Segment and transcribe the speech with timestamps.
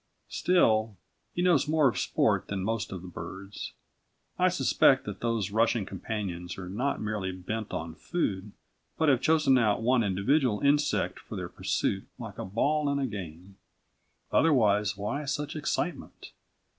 [0.29, 0.97] Still,
[1.35, 3.73] he knows more of sport than most of the birds.
[4.39, 8.51] I suspect that those rushing companions are not merely bent on food
[8.97, 13.05] but have chosen out one individual insect for their pursuit like a ball in a
[13.05, 13.57] game.
[14.31, 16.31] Otherwise, why such excitement?